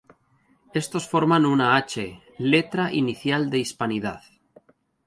Estos 0.81 1.07
forman 1.11 1.45
una 1.51 1.75
"H", 1.75 2.09
letra 2.55 2.91
inicial 2.91 3.51
de 3.51 3.59
Hispanidad. 3.59 4.23